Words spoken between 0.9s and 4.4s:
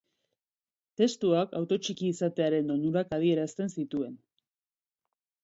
Testuak auto txiki izatearen onurak adierazten zituen.